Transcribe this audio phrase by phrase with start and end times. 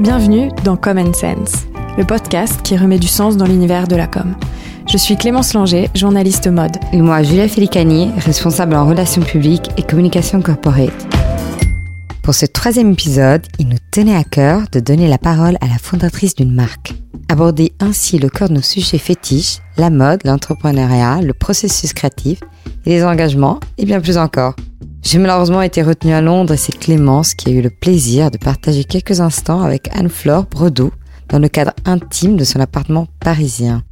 [0.00, 4.34] Bienvenue dans Common Sense, le podcast qui remet du sens dans l'univers de la com.
[4.88, 6.78] Je suis Clémence Langer, journaliste mode.
[6.92, 10.90] Et moi, Julia Félicani, responsable en relations publiques et communication corporate.
[12.24, 15.78] Pour ce troisième épisode, il nous tenait à cœur de donner la parole à la
[15.78, 16.94] fondatrice d'une marque.
[17.28, 22.40] Aborder ainsi le cœur de nos sujets fétiches, la mode, l'entrepreneuriat, le processus créatif,
[22.84, 24.56] les engagements, et bien plus encore.
[25.04, 28.38] J'ai malheureusement été retenue à Londres et c'est Clémence qui a eu le plaisir de
[28.38, 30.92] partager quelques instants avec Anne-Flore Bredoux
[31.28, 33.82] dans le cadre intime de son appartement parisien.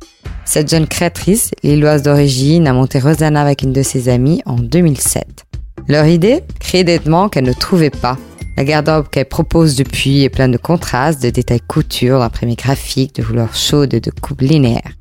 [0.46, 5.44] Cette jeune créatrice, lilloise d'origine, a monté Rosanna avec une de ses amies en 2007.
[5.86, 6.42] Leur idée?
[6.58, 8.16] Créer des vêtements qu'elle ne trouvait pas.
[8.56, 13.22] La garde-robe qu'elle propose depuis est pleine de contrastes, de détails couture, d'imprimés graphiques, de
[13.22, 14.92] couleurs chaudes de coupes linéaires.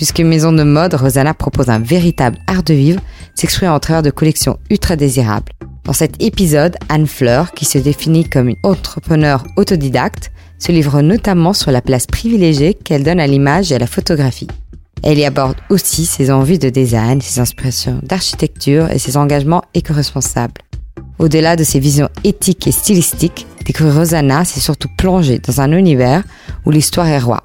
[0.00, 3.02] Puisque maison de mode, Rosanna propose un véritable art de vivre,
[3.34, 5.52] s'exprime en travers de collections ultra désirables.
[5.84, 11.52] Dans cet épisode, Anne Fleur, qui se définit comme une entrepreneur autodidacte, se livre notamment
[11.52, 14.46] sur la place privilégiée qu'elle donne à l'image et à la photographie.
[15.02, 20.62] Elle y aborde aussi ses envies de design, ses inspirations d'architecture et ses engagements éco-responsables.
[21.18, 26.24] Au-delà de ses visions éthiques et stylistiques, découvrir Rosanna, c'est surtout plonger dans un univers
[26.64, 27.42] où l'histoire est roi.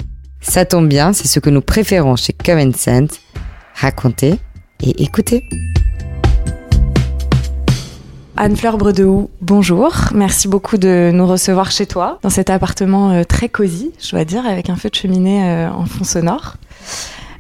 [0.48, 3.20] Ça tombe bien, c'est ce que nous préférons chez Common Sense,
[3.74, 4.36] raconter
[4.82, 5.44] et écouter.
[8.38, 9.94] Anne-Fleur Bredehoux, bonjour.
[10.14, 14.24] Merci beaucoup de nous recevoir chez toi, dans cet appartement euh, très cosy, je dois
[14.24, 16.56] dire, avec un feu de cheminée euh, en fond sonore.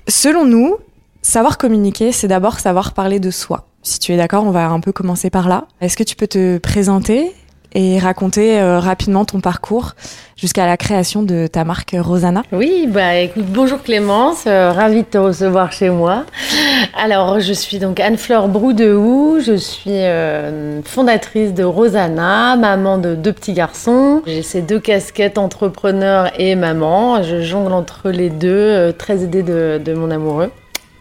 [0.08, 0.76] Selon nous,
[1.22, 3.68] savoir communiquer, c'est d'abord savoir parler de soi.
[3.84, 5.68] Si tu es d'accord, on va un peu commencer par là.
[5.80, 7.34] Est-ce que tu peux te présenter
[7.76, 9.92] et raconter euh, rapidement ton parcours
[10.38, 12.44] jusqu'à la création de ta marque Rosanna.
[12.52, 16.24] Oui, bah écoute, bonjour Clémence, euh, ravie de te recevoir chez moi.
[16.98, 23.34] Alors, je suis donc Anne-Fleur Broudehou, je suis euh, fondatrice de Rosanna, maman de deux
[23.34, 24.22] petits garçons.
[24.26, 27.22] J'ai ces deux casquettes entrepreneur et maman.
[27.24, 30.50] Je jongle entre les deux, très aidée de mon amoureux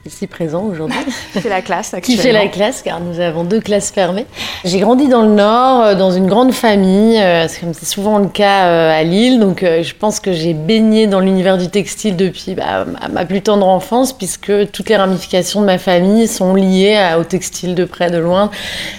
[0.07, 0.99] ici présent aujourd'hui.
[1.33, 2.23] Qui fait la classe actuellement.
[2.23, 4.27] Qui fait la classe, car nous avons deux classes fermées.
[4.65, 8.29] J'ai grandi dans le Nord, euh, dans une grande famille, euh, comme c'est souvent le
[8.29, 9.41] cas euh, à Lille.
[9.41, 13.67] Donc je pense que j'ai baigné dans l'univers du textile depuis bah, ma plus tendre
[13.67, 18.19] enfance, puisque toutes les ramifications de ma famille sont liées au textile de près, de
[18.19, 18.51] loin.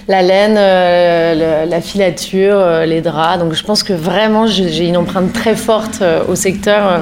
[0.08, 3.38] La laine, la filature, les draps.
[3.38, 7.00] Donc je pense que vraiment j'ai une empreinte très forte au secteur,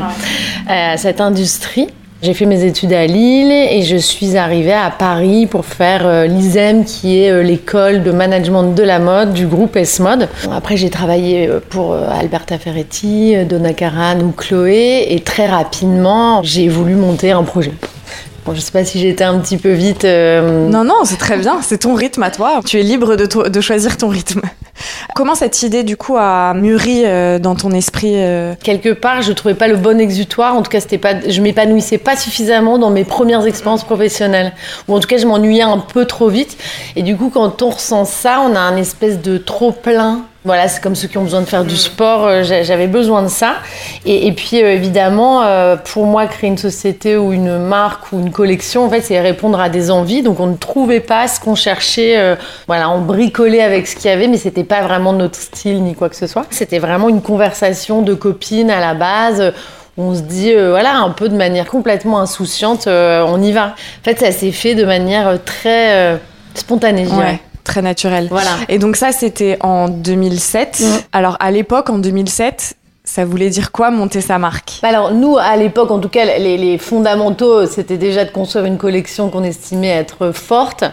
[0.69, 1.88] à cette industrie.
[2.24, 6.26] J'ai fait mes études à Lille et je suis arrivée à Paris pour faire euh,
[6.26, 10.30] l'ISEM, qui est euh, l'école de management de la mode du groupe S-Mode.
[10.50, 16.66] Après, j'ai travaillé euh, pour Alberta Ferretti, Donna Karan ou Chloé et très rapidement, j'ai
[16.68, 17.72] voulu monter un projet.
[18.44, 20.05] Bon, je sais pas si j'étais un petit peu vite.
[20.05, 21.60] Non, non, c'est très bien.
[21.62, 22.60] C'est ton rythme à toi.
[22.65, 24.43] Tu es libre de, de choisir ton rythme.
[25.15, 29.33] Comment cette idée, du coup, a mûri euh, dans ton esprit euh Quelque part, je
[29.33, 30.54] trouvais pas le bon exutoire.
[30.54, 34.53] En tout cas, c'était pas, je m'épanouissais pas suffisamment dans mes premières expériences professionnelles.
[34.88, 36.56] Ou en tout cas, je m'ennuyais un peu trop vite.
[36.97, 40.69] Et du coup, quand on ressent ça, on a un espèce de trop plein voilà,
[40.69, 43.55] c'est comme ceux qui ont besoin de faire du sport, euh, j'avais besoin de ça.
[44.05, 48.31] Et, puis euh, évidemment, euh, pour moi, créer une société ou une marque ou une
[48.31, 50.22] collection, en fait, c'est répondre à des envies.
[50.22, 52.37] Donc on ne trouvait pas ce qu'on cherchait.
[52.66, 55.94] voilà, on bricolait avec ce qu'il y avait, mais c'était pas vraiment notre style ni
[55.94, 56.44] quoi que ce soit.
[56.50, 59.53] C'était vraiment une conversation de copines à la base
[59.97, 63.66] on se dit, voilà, un peu de manière complètement insouciante, on y va.
[63.69, 66.19] En fait, ça s'est fait de manière très
[66.54, 68.28] spontanée, je dirais très naturel.
[68.30, 68.50] Voilà.
[68.69, 70.80] Et donc ça, c'était en 2007.
[70.80, 70.84] Mm.
[71.12, 72.76] Alors à l'époque, en 2007,
[73.06, 74.81] ça voulait dire quoi monter sa marque?
[74.82, 79.28] Alors nous, à l'époque, en tout cas, les, fondamentaux, c'était déjà de construire une collection
[79.28, 80.84] qu'on estimait être forte.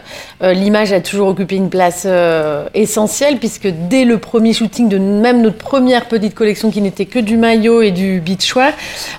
[0.43, 4.97] Euh, l'image a toujours occupé une place euh, essentielle puisque dès le premier shooting de
[4.97, 8.73] même notre première petite collection qui n'était que du maillot et du beachwear,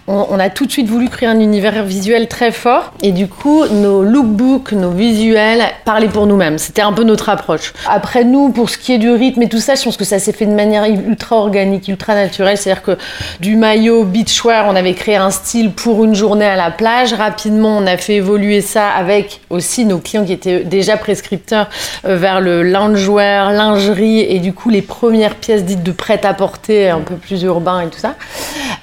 [0.07, 3.27] on, on, a tout de suite voulu créer un univers visuel très fort et du
[3.27, 6.59] coup, nos lookbooks, nos visuels parlaient pour nous-mêmes.
[6.59, 7.73] C'était un peu notre approche.
[7.89, 10.19] Après nous, pour ce qui est du rythme et tout ça, je pense que ça
[10.19, 12.59] s'est fait de manière ultra organique, ultra naturelle.
[13.41, 17.13] Du maillot beachwear, on avait créé un style pour une journée à la plage.
[17.13, 21.69] Rapidement, on a fait évoluer ça avec aussi nos clients qui étaient déjà prescripteurs
[22.05, 27.01] euh, vers le loungewear, lingerie et du coup les premières pièces dites de prêt-à-porter un
[27.01, 28.15] peu plus urbain et tout ça.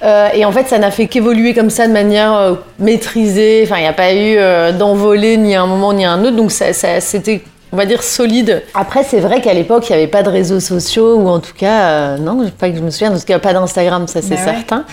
[0.02, 3.62] Euh, et en fait, ça n'a fait qu'évoluer comme ça de manière euh, maîtrisée.
[3.64, 4.38] Enfin, il n'y a pas eu
[4.78, 6.36] d'envolée ni un moment ni un autre.
[6.36, 7.42] Donc, ça c'était
[7.72, 8.62] on va dire solide.
[8.74, 11.54] Après, c'est vrai qu'à l'époque, il n'y avait pas de réseaux sociaux, ou en tout
[11.54, 14.36] cas, euh, non, pas que je me souviens, en tout cas, pas d'Instagram, ça c'est
[14.36, 14.84] certain.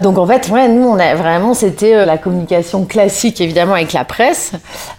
[0.00, 4.04] Donc en fait, nous, on a vraiment, c'était euh, la communication classique, évidemment, avec la
[4.04, 4.52] presse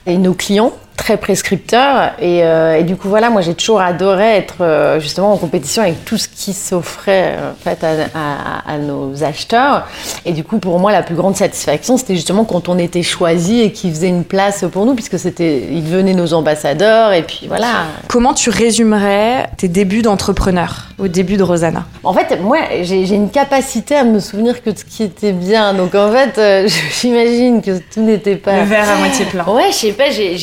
[0.05, 0.71] et nos clients.
[0.97, 2.11] Très prescripteur.
[2.19, 5.81] Et, euh, et du coup, voilà, moi j'ai toujours adoré être euh, justement en compétition
[5.83, 9.87] avec tout ce qui s'offrait euh, en fait, à, à- à nos acheteurs.
[10.25, 13.61] Et du coup, pour moi, la plus grande satisfaction, c'était justement quand on était choisi
[13.61, 17.13] et qu'ils faisaient une place pour nous, puisque c'était, ils devenaient nos ambassadeurs.
[17.13, 17.67] Et puis voilà.
[18.07, 21.85] Comment tu résumerais tes débuts d'entrepreneur au début de Rosanna?
[22.03, 25.73] En fait, moi, j'ai une capacité à me souvenir que de ce qui était bien.
[25.73, 26.67] Donc en fait, euh,
[27.01, 28.63] j'imagine que tout n'était pas.
[28.63, 29.45] verre à moitié plein.
[29.45, 30.35] Ouais, je sais pas, j'ai-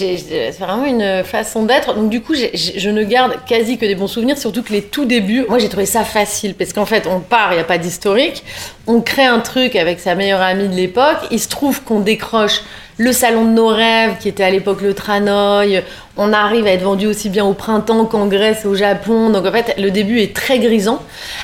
[0.51, 1.95] c'est vraiment une façon d'être.
[1.95, 5.05] Donc du coup, je ne garde quasi que des bons souvenirs, surtout que les tout
[5.05, 7.79] débuts, moi j'ai trouvé ça facile, parce qu'en fait, on part, il n'y a pas
[7.79, 8.45] d'historique,
[8.87, 12.63] on crée un truc avec sa meilleure amie de l'époque, il se trouve qu'on décroche
[12.99, 15.83] le salon de nos rêves, qui était à l'époque le Tranoï,
[16.17, 19.51] on arrive à être vendu aussi bien au printemps qu'en Grèce, au Japon, donc en
[19.51, 20.99] fait, le début est très grisant.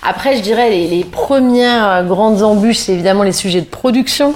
[0.06, 4.34] Après, je dirais, les, les premières euh, grandes embûches, c'est évidemment les sujets de production,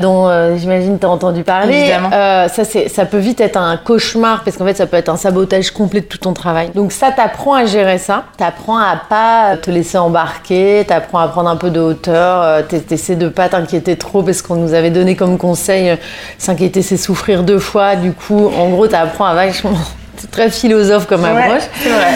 [0.00, 1.78] dont euh, j'imagine tu as entendu parler.
[1.78, 2.10] Évidemment.
[2.12, 5.16] Euh, ça, ça peut vite être un cauchemar parce qu'en fait, ça peut être un
[5.16, 6.70] sabotage complet de tout ton travail.
[6.74, 8.24] Donc ça, t'apprends à gérer ça.
[8.36, 10.84] T'apprends à pas te laisser embarquer.
[10.86, 12.23] T'apprends à prendre un peu de hauteur.
[12.68, 15.96] T'es- T'essaies de pas t'inquiéter trop parce qu'on nous avait donné comme conseil euh,
[16.38, 17.96] s'inquiéter, c'est souffrir deux fois.
[17.96, 19.72] Du coup, en gros, t'apprends à vachement.
[20.16, 21.64] C'est très philosophe comme approche.
[21.82, 22.06] c'est vrai.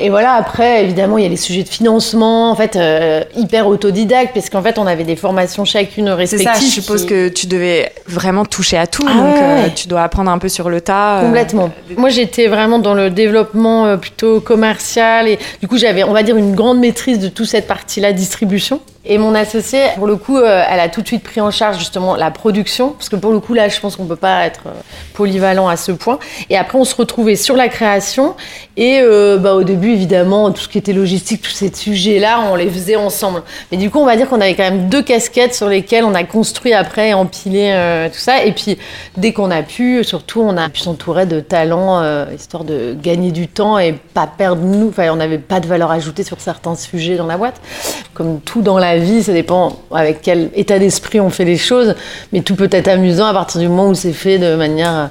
[0.00, 3.66] Et voilà, après, évidemment, il y a les sujets de financement, en fait, euh, hyper
[3.66, 6.52] autodidacte, parce qu'en fait, on avait des formations chacune C'est respectives.
[6.52, 9.62] ça, je suppose qui- que tu devais vraiment toucher à tout, Ah donc ouais, euh,
[9.64, 9.72] ouais.
[9.74, 11.20] tu dois apprendre un peu sur le tas.
[11.20, 11.70] euh, Complètement.
[11.96, 16.36] Moi, j'étais vraiment dans le développement plutôt commercial et du coup, j'avais, on va dire,
[16.36, 18.80] une grande maîtrise de toute cette partie-là, distribution.
[19.04, 21.78] Et mon associée, pour le coup, euh, elle a tout de suite pris en charge
[21.78, 24.64] justement la production, parce que pour le coup, là, je pense qu'on peut pas être
[24.66, 24.72] euh,
[25.14, 26.18] polyvalent à ce point.
[26.50, 28.34] Et après, on se retrouvait sur la création
[28.76, 32.56] et euh, bah, au début, évidemment, tout ce qui était logistique, tous ces sujets-là, on
[32.56, 33.44] les faisait ensemble.
[33.70, 36.14] Mais du coup, on va dire qu'on avait quand même deux casquettes sur lesquelles on
[36.14, 38.44] a construit après empilé tout ça.
[38.44, 38.78] Et puis,
[39.16, 43.48] dès qu'on a pu, surtout, on a pu s'entourer de talents, histoire de gagner du
[43.48, 44.88] temps et pas perdre nous.
[44.88, 47.60] Enfin, on n'avait pas de valeur ajoutée sur certains sujets dans la boîte.
[48.14, 51.94] Comme tout dans la ça dépend avec quel état d'esprit on fait les choses.
[52.32, 55.06] Mais tout peut être amusant à partir du moment où c'est fait de manière euh,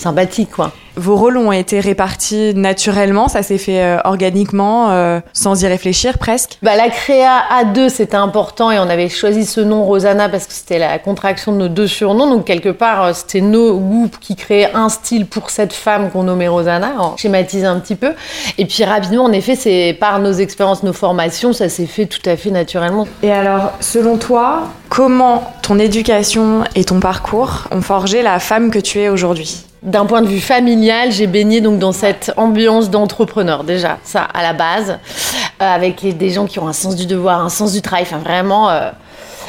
[0.00, 0.72] sympathique, quoi.
[0.96, 6.18] Vos rôles ont été répartis naturellement, ça s'est fait euh, organiquement, euh, sans y réfléchir
[6.18, 6.58] presque?
[6.62, 10.46] Bah, la créa à deux, c'était important et on avait choisi ce nom Rosanna parce
[10.46, 12.28] que c'était la contraction de nos deux surnoms.
[12.28, 16.24] Donc, quelque part, euh, c'était nos goûts qui créaient un style pour cette femme qu'on
[16.24, 18.12] nommait Rosanna, en schématise un petit peu.
[18.58, 22.28] Et puis, rapidement, en effet, c'est par nos expériences, nos formations, ça s'est fait tout
[22.28, 23.06] à fait naturellement.
[23.22, 28.80] Et alors, selon toi, comment ton éducation et ton parcours ont forgé la femme que
[28.80, 29.69] tu es aujourd'hui?
[29.82, 34.42] D'un point de vue familial, j'ai baigné donc dans cette ambiance d'entrepreneur déjà, ça à
[34.42, 37.80] la base, euh, avec des gens qui ont un sens du devoir, un sens du
[37.80, 38.68] travail, enfin vraiment.
[38.68, 38.90] euh,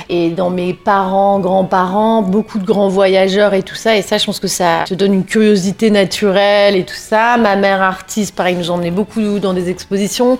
[0.09, 3.95] et dans mes parents, grands-parents, beaucoup de grands voyageurs et tout ça.
[3.95, 7.37] Et ça, je pense que ça te donne une curiosité naturelle et tout ça.
[7.37, 10.37] Ma mère artiste, pareil, nous emmenait beaucoup dans des expositions.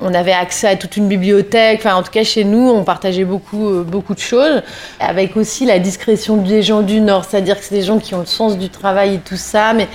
[0.00, 1.80] On avait accès à toute une bibliothèque.
[1.80, 4.62] Enfin, en tout cas, chez nous, on partageait beaucoup, euh, beaucoup de choses.
[4.98, 7.26] Avec aussi la discrétion des gens du Nord.
[7.26, 9.74] C'est-à-dire que c'est des gens qui ont le sens du travail et tout ça.
[9.74, 9.88] Mais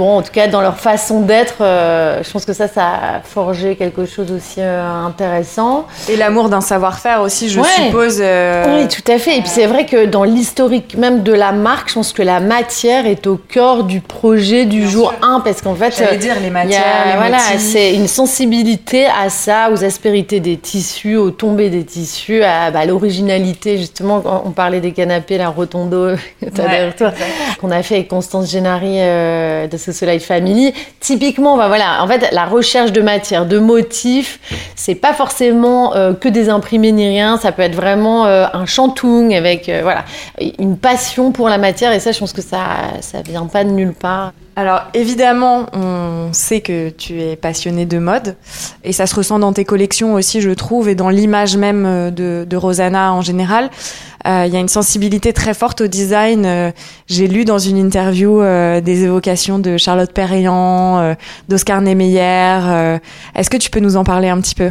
[0.00, 3.20] bon, en tout cas, dans leur façon d'être, euh, je pense que ça, ça a
[3.22, 5.86] forgé quelque chose aussi euh, intéressant.
[6.08, 7.66] Et l'amour d'un savoir-faire aussi, je Ouais.
[7.76, 8.18] suppose.
[8.20, 9.36] euh, Oui, tout à fait.
[9.36, 12.40] Et puis c'est vrai que dans l'historique même de la marque, je pense que la
[12.40, 16.48] matière est au cœur du projet du jour 1 parce qu'en fait, J'allais dire les
[16.50, 21.68] matières, a- les voilà, c'est une sensibilité à ça, aux aspérités des tissus, aux tombées
[21.68, 24.22] des tissus, à bah, l'originalité justement.
[24.46, 26.16] On parlait des canapés, la rotondo, Ouais,
[26.54, 27.12] derrière toi,
[27.60, 30.72] qu'on a fait avec Constance Gennari euh, de ce Soleil Family.
[31.00, 34.40] Typiquement, bah, voilà, en fait, la recherche de matière, de motifs,
[34.76, 37.36] c'est pas forcément euh, que des imprimés ni rien.
[37.36, 40.04] Ça peut être vraiment euh, un chantung avec euh, voilà
[40.58, 41.92] une passion pour la matière.
[41.92, 42.60] Et ça, je pense que ça
[43.00, 44.32] ça vient pas de nulle part.
[44.60, 48.36] Alors évidemment, on sait que tu es passionnée de mode
[48.84, 52.10] et ça se ressent dans tes collections aussi, je trouve, et dans l'image même euh,
[52.10, 53.70] de, Rosanna en général.
[54.26, 56.44] Euh, Il y a une sensibilité très forte au design.
[56.44, 56.72] Euh,
[57.06, 58.42] J'ai lu dans une interview
[58.82, 61.16] des évocations de Charlotte Perriand,
[61.48, 62.98] d'Oscar Niemeyer.
[63.34, 64.70] Est-ce que tu peux nous en parler un petit peu?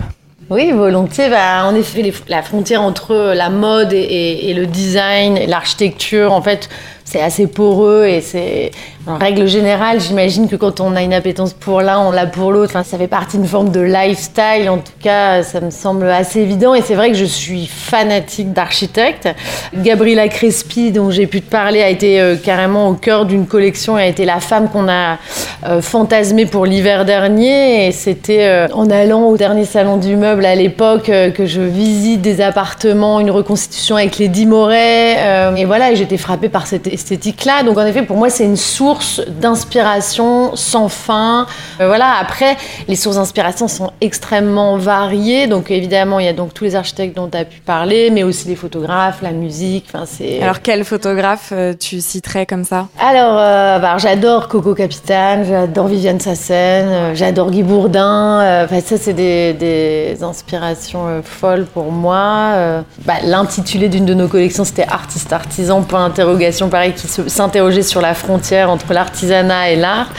[0.51, 1.29] Oui, volontiers.
[1.29, 6.69] Bah, en effet, la frontière entre la mode et, et- le design, l'architecture, en fait,
[7.09, 8.71] c'est assez poreux et c'est
[9.07, 12.51] en règle générale, j'imagine que quand on a une appétence pour l'un, on l'a pour
[12.51, 12.73] l'autre.
[12.75, 14.69] Enfin, ça fait partie d'une forme de lifestyle.
[14.69, 16.75] En tout cas, ça me semble assez évident.
[16.75, 19.27] Et c'est vrai que je suis fanatique d'architecte.
[19.75, 23.97] Gabriela Crespi, dont j'ai pu te parler, a été euh, carrément au cœur d'une collection
[23.97, 25.17] et a été la femme qu'on a
[25.65, 27.87] euh, fantasmée pour l'hiver dernier.
[27.87, 32.21] Et c'était euh, en allant au dernier salon du meuble à l'époque que je visite
[32.21, 35.15] des appartements, une reconstitution avec les Moret.
[35.17, 37.63] euh, et voilà, j'étais frappée par cette esthétique-là.
[37.63, 41.47] Donc en effet, pour moi, c'est une source d'inspiration sans fin.
[41.79, 42.15] Euh, voilà.
[42.19, 45.47] Après, les sources d'inspiration sont extrêmement variées.
[45.47, 48.23] Donc évidemment, il y a donc tous les architectes dont tu as pu parler, mais
[48.23, 49.85] aussi les photographes, la musique.
[49.91, 50.41] Enfin, c'est.
[50.41, 52.87] Alors quel photographe euh, tu citerais comme ça?
[52.99, 53.35] Alors,
[53.81, 58.63] bah, j'adore Coco Capitaine, j'adore Viviane Sassen, j'adore Guy Bourdin.
[58.65, 62.83] Enfin, ça, c'est des, des, inspirations folles pour moi.
[63.05, 68.13] Bah, L'intitulé d'une de nos collections, c'était Artiste Artisan, point d'interrogation, qui s'interrogeait sur la
[68.13, 70.11] frontière entre l'artisanat et l'art,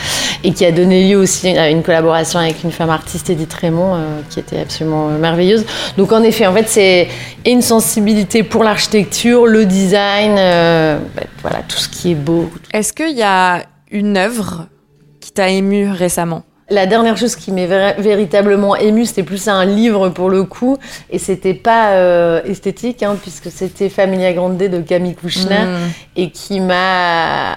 [0.42, 3.94] et qui a donné lieu aussi à une collaboration avec une femme artiste, Edith Raymond,
[3.94, 5.64] euh, qui était absolument merveilleuse.
[5.96, 7.08] Donc en effet, en fait, c'est
[7.46, 12.50] une sensibilité pour l'architecture, le design, euh, bah, voilà, tout ce qui est beau.
[12.72, 14.66] Est-ce qu'il y a une œuvre
[15.20, 16.42] qui t'a ému récemment?
[16.70, 17.66] La dernière chose qui m'est
[17.98, 20.78] véritablement émue, c'était plus un livre pour le coup,
[21.10, 25.90] et c'était pas euh, esthétique, hein, puisque c'était Familia Grande de Camille Kouchner, mm.
[26.16, 27.56] et qui m'a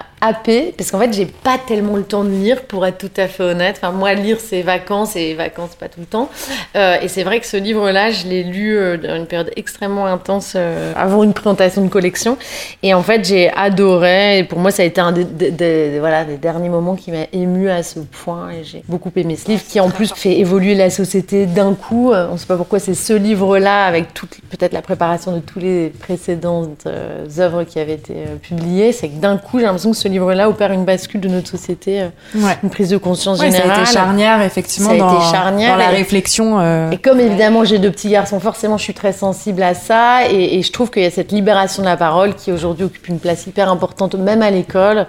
[0.76, 3.42] parce qu'en fait, j'ai pas tellement le temps de lire, pour être tout à fait
[3.42, 3.76] honnête.
[3.78, 6.30] Enfin, moi, lire, c'est vacances, et vacances, pas tout le temps.
[6.76, 10.06] Euh, et c'est vrai que ce livre-là, je l'ai lu euh, dans une période extrêmement
[10.06, 10.56] intense
[10.96, 12.38] avant une présentation de collection.
[12.82, 14.38] Et en fait, j'ai adoré.
[14.38, 17.68] Et pour moi, ça a été un des, voilà, des derniers moments qui m'a ému
[17.68, 18.50] à ce point.
[18.50, 22.12] Et j'ai beaucoup aimé ce livre, qui en plus fait évoluer la société d'un coup.
[22.12, 26.86] On sait pas pourquoi c'est ce livre-là, avec peut-être la préparation de tous les précédentes
[27.38, 28.92] œuvres qui avaient été publiées.
[28.92, 32.02] C'est que d'un coup, j'ai l'impression que ce livre-là opère une bascule de notre société,
[32.02, 32.08] euh,
[32.62, 33.68] une prise de conscience générale.
[33.68, 36.60] Ça a été charnière, effectivement, ça a dans, été charnière, dans la réflexion.
[36.60, 40.28] Euh, et comme évidemment j'ai deux petits garçons, forcément je suis très sensible à ça,
[40.30, 43.18] et, je trouve qu'il y a cette libération de la parole qui aujourd'hui occupe une
[43.18, 45.06] place hyper importante, même à l'école.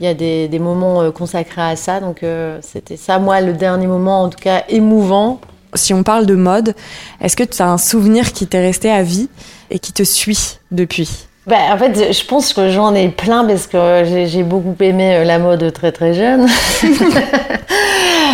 [0.00, 2.24] Il y a des, des moments euh, consacrés à ça, donc
[2.60, 5.40] c'était ça, moi, le dernier moment, en tout cas, émouvant.
[5.74, 6.74] Si on parle de mode,
[7.20, 9.28] est-ce que tu as un souvenir qui t'est resté à vie
[9.70, 11.26] et qui te suit depuis?
[11.44, 15.24] Bah, en fait, je pense que j'en ai plein parce que j'ai beaucoup aimé euh,
[15.24, 16.46] la mode très très jeune.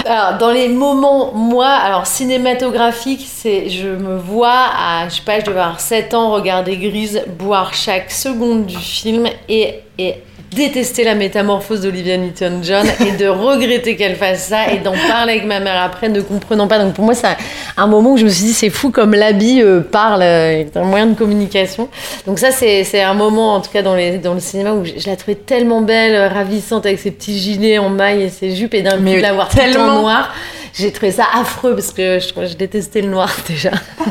[0.06, 5.40] alors, dans les moments, moi, alors cinématographique, c'est je me vois à, je sais pas,
[5.40, 10.16] je devais avoir 7 ans, regarder Grise, boire chaque seconde du film et, et
[10.52, 15.46] détester la métamorphose d'Olivia Newton-John et de regretter qu'elle fasse ça et d'en parler avec
[15.46, 16.78] ma mère après, ne comprenant pas.
[16.78, 17.28] Donc pour moi, c'est
[17.76, 20.84] un moment où je me suis dit, c'est fou comme l'habit euh, parle, euh, un
[20.84, 21.88] moyen de communication.
[22.26, 25.08] Donc ça, c'est un moment, en tout cas dans, les, dans le cinéma, où je,
[25.08, 28.74] la trouvais tellement belle, euh, ravissante, avec ses petits gilets en maille et ses jupes,
[28.74, 30.34] et d'un coup, l'avoir tellement noir.
[30.74, 33.70] J'ai trouvé ça affreux parce que je, je détestais le noir déjà.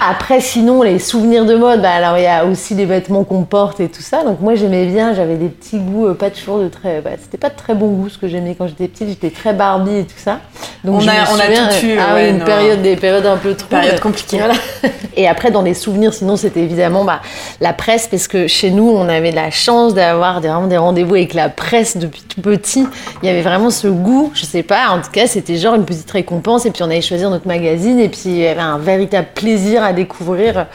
[0.00, 3.42] Après, sinon, les souvenirs de mode, bah, alors il y a aussi les vêtements qu'on
[3.42, 4.24] porte et tout ça.
[4.24, 7.00] Donc moi, j'aimais bien, j'avais des petits goûts, euh, pas toujours de très.
[7.00, 9.08] Bah, c'était pas de très bon goût ce que j'aimais quand j'étais petite.
[9.08, 10.40] J'étais très Barbie et tout ça.
[10.84, 11.46] Donc on, a, on a
[11.78, 11.98] tout eu.
[11.98, 13.68] Ah, une période, des périodes un peu trop.
[13.68, 14.38] Période compliquée.
[14.38, 14.54] Voilà.
[15.16, 17.20] Et après, dans les souvenirs, sinon, c'était évidemment bah,
[17.60, 21.16] la presse, parce que chez nous, on avait la chance d'avoir des, vraiment des rendez-vous
[21.16, 22.86] avec la presse depuis tout petit.
[23.22, 25.86] Il y avait vraiment ce goût, je sais pas, en tout cas, c'était genre une
[25.86, 28.76] petite récompense, et puis on allait choisir notre magazine, et puis il y avait un
[28.76, 30.66] véritable plaisir à découvrir.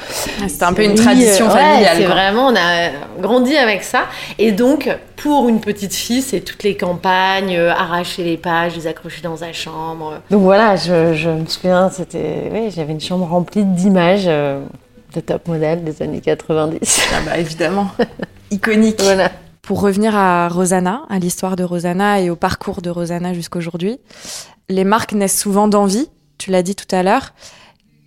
[0.41, 1.97] Ah, c'était un peu une tradition familiale.
[1.97, 2.89] c'est vraiment, on a
[3.21, 4.05] grandi avec ça.
[4.39, 8.87] Et donc, pour une petite fille, c'est toutes les campagnes, euh, arracher les pages, les
[8.87, 10.21] accrocher dans sa chambre.
[10.31, 14.61] Donc voilà, je, me souviens, c'était, oui, j'avais une chambre remplie d'images euh,
[15.13, 17.01] de top modèle des années 90.
[17.13, 17.91] Ah bah évidemment,
[18.49, 18.99] iconique.
[19.03, 19.29] Voilà.
[19.65, 23.97] Pour revenir à Rosanna, à l'histoire de Rosanna et au parcours de Rosanna jusqu'aujourd'hui,
[24.69, 26.07] les marques naissent souvent d'envie,
[26.37, 27.33] tu l'as dit tout à l'heure.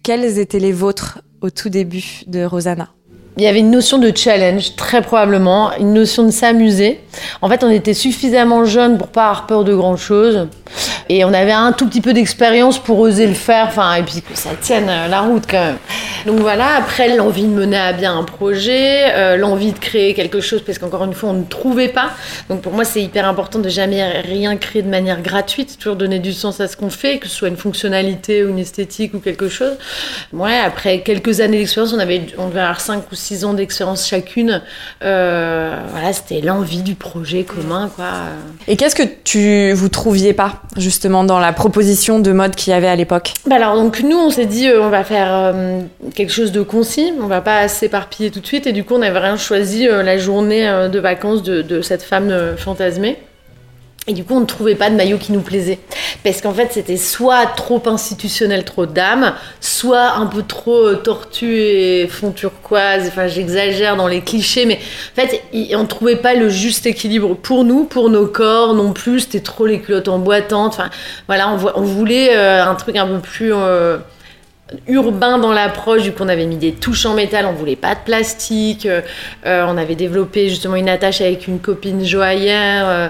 [0.04, 2.90] Quelles étaient les vôtres au tout début de Rosanna?
[3.38, 6.98] Il y avait une notion de challenge, très probablement, une notion de s'amuser.
[7.40, 10.48] En fait, on était suffisamment jeunes pour pas avoir peur de grand chose.
[11.08, 14.20] Et on avait un tout petit peu d'expérience pour oser le faire, enfin, et puis
[14.22, 15.78] que ça tienne euh, la route quand même.
[16.26, 20.40] Donc voilà, après l'envie de mener à bien un projet, euh, l'envie de créer quelque
[20.40, 22.10] chose, parce qu'encore une fois, on ne trouvait pas.
[22.50, 26.18] Donc pour moi, c'est hyper important de jamais rien créer de manière gratuite, toujours donner
[26.18, 29.20] du sens à ce qu'on fait, que ce soit une fonctionnalité ou une esthétique ou
[29.20, 29.78] quelque chose.
[30.32, 34.62] Ouais, après quelques années d'expérience, on on devait avoir 5 ou 6 ans d'expérience chacune.
[35.02, 38.06] Euh, voilà, c'était l'envie du projet commun, quoi.
[38.66, 42.74] Et qu'est-ce que tu vous trouviez pas, justement dans la proposition de mode qu'il y
[42.74, 43.32] avait à l'époque?
[43.46, 45.80] Bah Alors donc nous on s'est dit euh, on va faire euh,
[46.14, 49.02] quelque chose de concis, on va pas s'éparpiller tout de suite et du coup on
[49.02, 53.18] avait rien choisi la journée de vacances de, de cette femme fantasmée.
[54.08, 55.78] Et du coup, on ne trouvait pas de maillot qui nous plaisait.
[56.24, 61.58] Parce qu'en fait, c'était soit trop institutionnel, trop d'âme, soit un peu trop euh, tortue
[61.58, 63.06] et fond turquoise.
[63.08, 64.78] Enfin, j'exagère dans les clichés, mais
[65.12, 65.42] en fait,
[65.74, 69.20] on ne trouvait pas le juste équilibre pour nous, pour nos corps non plus.
[69.20, 70.72] C'était trop les culottes emboîtantes.
[70.72, 70.88] Enfin,
[71.26, 73.52] voilà, on, voulait euh, un truc un peu plus.
[73.52, 73.98] Euh,
[74.86, 77.94] urbain dans l'approche, du coup on avait mis des touches en métal, on voulait pas
[77.94, 79.00] de plastique, euh,
[79.46, 83.08] euh, on avait développé justement une attache avec une copine joaillère, euh,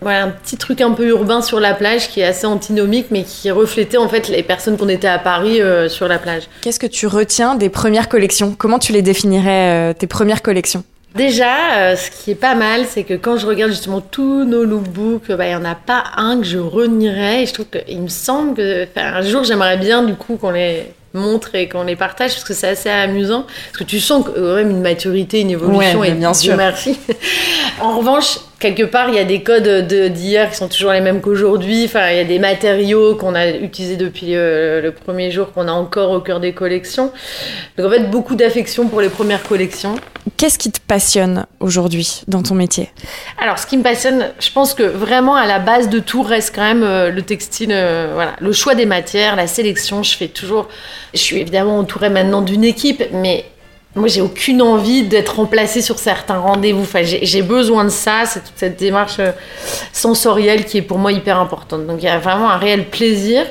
[0.00, 3.24] voilà un petit truc un peu urbain sur la plage qui est assez antinomique mais
[3.24, 6.44] qui reflétait en fait les personnes qu'on était à Paris sur la plage.
[6.60, 8.54] Qu'est-ce que tu retiens des premières collections?
[8.56, 10.82] Comment tu les définirais tes premières collections?
[11.14, 15.30] Déjà, ce qui est pas mal, c'est que quand je regarde justement tous nos lookbooks,
[15.32, 17.42] bah, il n'y en a pas un que je renierais.
[17.42, 20.92] Et je trouve qu'il me semble que un jour, j'aimerais bien du coup qu'on les
[21.14, 23.46] montre et qu'on les partage parce que c'est assez amusant.
[23.66, 26.56] Parce que tu sens quand même une maturité, une évolution et bien sûr.
[26.56, 26.98] merci.
[27.80, 31.20] en revanche, quelque part, il y a des codes d'hier qui sont toujours les mêmes
[31.20, 31.84] qu'aujourd'hui.
[31.84, 35.72] Enfin, il y a des matériaux qu'on a utilisés depuis le, premier jour qu'on a
[35.72, 37.12] encore au cœur des collections.
[37.76, 39.96] Donc en fait, beaucoup d'affection pour les premières collections.
[40.36, 42.90] Qu'est-ce qui te passionne aujourd'hui dans ton métier?
[43.38, 46.54] Alors, ce qui me passionne, je pense que vraiment à la base de tout reste
[46.54, 50.04] quand même euh, le textile, euh, voilà, le choix des matières, la sélection.
[50.04, 50.68] Je fais toujours.
[51.14, 53.44] Je suis évidemment entourée maintenant d'une équipe, mais
[53.94, 56.80] moi, j'ai aucune envie d'être remplacée sur certains rendez-vous.
[56.80, 58.22] Enfin, j'ai besoin de ça.
[58.24, 59.32] C'est toute cette démarche euh,
[59.92, 61.86] sensorielle qui est pour moi hyper importante.
[61.86, 63.44] Donc, il y a vraiment un réel plaisir.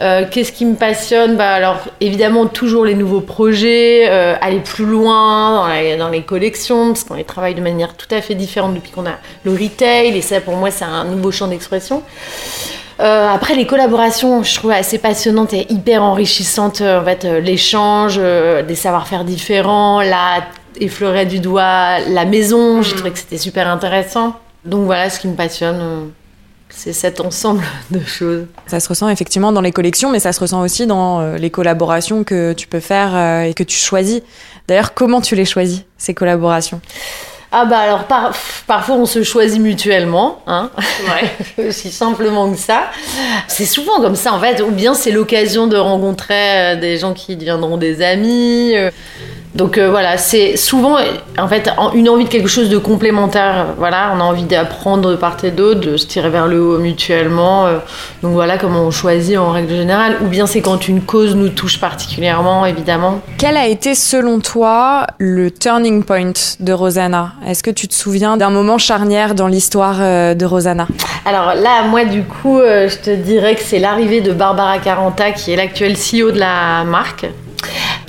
[0.00, 1.36] Euh, qu'est-ce qui me passionne?
[1.36, 6.88] Bah, Alors, évidemment, toujours les nouveaux projets, euh, aller plus loin dans, dans les collections,
[6.88, 10.16] parce qu'on les travaille de manière tout à fait différente depuis qu'on a le retail.
[10.16, 12.02] Et ça, pour moi, c'est un nouveau champ d'expression.
[13.00, 16.80] Euh, après, les collaborations, je trouve assez passionnantes et hyper enrichissantes.
[16.80, 20.44] Euh, en fait, euh, l'échange, des savoir-faire différents, là,
[20.80, 22.96] effleurer du doigt la maison, j'ai mm.
[22.96, 24.36] trouvé que c'était super intéressant.
[24.64, 26.10] Donc voilà, ce qui me passionne,
[26.68, 28.46] c'est cet ensemble de choses.
[28.66, 32.24] Ça se ressent effectivement dans les collections, mais ça se ressent aussi dans les collaborations
[32.24, 34.22] que tu peux faire et que tu choisis.
[34.68, 36.80] D'ailleurs, comment tu les choisis, ces collaborations?
[37.52, 38.04] Ah bah alors
[38.66, 40.70] parfois on se choisit mutuellement, hein
[41.58, 41.66] ouais.
[41.68, 42.84] aussi simplement que ça.
[43.46, 47.12] C'est souvent comme ça en fait, ou bien c'est l'occasion de rencontrer euh, des gens
[47.12, 48.74] qui deviendront des amis.
[49.54, 49.58] Euh.
[49.58, 50.96] Donc euh, voilà, c'est souvent
[51.38, 53.66] en fait une envie de quelque chose de complémentaire.
[53.78, 56.78] Voilà, on a envie d'apprendre de part et d'autre, de se tirer vers le haut
[56.78, 57.66] mutuellement.
[57.66, 57.78] Euh.
[58.22, 60.16] donc voilà comment on choisit en règle générale.
[60.22, 63.20] Ou bien c'est quand une cause nous touche particulièrement, évidemment.
[63.38, 67.32] Quel a été selon toi le turning point de Rosanna?
[67.46, 70.86] Est-ce que tu te souviens d'un moment charnière dans l'histoire euh, de Rosanna?
[71.24, 75.52] Alors là, moi du coup, je te dirais que c'est l'arrivée de Barbara Caranta, qui
[75.52, 77.26] est l'actuelle CEO de la marque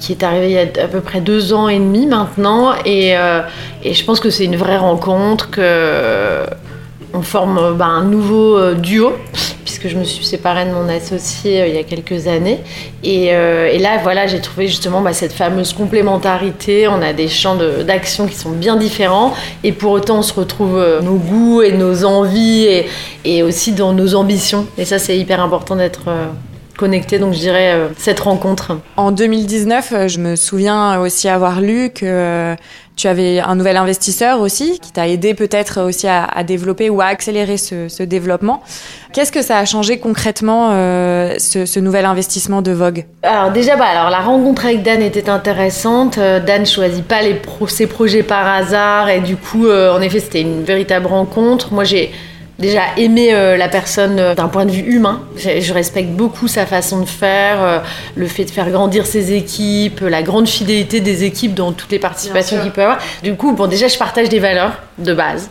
[0.03, 2.73] qui est arrivé il y a à peu près deux ans et demi maintenant.
[2.83, 3.39] Et, euh,
[3.83, 6.43] et je pense que c'est une vraie rencontre, que
[7.13, 9.13] on forme bah, un nouveau euh, duo,
[9.63, 12.59] puisque je me suis séparée de mon associé euh, il y a quelques années.
[13.01, 16.89] Et, et là, voilà, j'ai trouvé justement bah, cette fameuse complémentarité.
[16.89, 20.83] On a des champs d'action qui sont bien différents, et pour autant, on se retrouve
[21.01, 22.87] nos goûts et nos envies, et,
[23.23, 24.65] et aussi dans nos ambitions.
[24.77, 26.09] Et ça, c'est hyper important d'être
[26.77, 28.79] connecté, donc je dirais euh, cette rencontre.
[28.97, 32.55] En 2019, euh, je me souviens aussi avoir lu que euh,
[32.95, 37.05] tu avais un nouvel investisseur aussi qui t'a aidé peut-être aussi à, développer ou à
[37.05, 38.61] accélérer ce, développement.
[39.13, 43.05] Qu'est-ce que ça a changé concrètement ce, nouvel investissement de Vogue?
[43.23, 46.19] Alors déjà, bah, alors la rencontre avec Dan était intéressante.
[46.19, 50.63] Dan choisit pas les ses projets par hasard et du coup, en effet, c'était une
[50.63, 51.73] véritable rencontre.
[51.73, 52.11] Moi, j'ai
[52.59, 55.21] déjà aimer euh, la personne euh, d'un point de vue humain.
[55.37, 57.79] Je, respecte beaucoup sa façon de faire, euh,
[58.15, 61.99] le fait de faire grandir ses équipes, la grande fidélité des équipes dans toutes les
[61.99, 62.99] participations qu'il peut avoir.
[63.23, 65.49] Du coup, bon, déjà, je partage des valeurs de base.